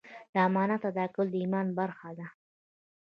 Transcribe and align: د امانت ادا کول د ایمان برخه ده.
د 0.33 0.35
امانت 0.47 0.81
ادا 0.91 1.05
کول 1.13 1.27
د 1.31 1.35
ایمان 1.43 1.67
برخه 1.79 2.09
ده. 2.17 2.27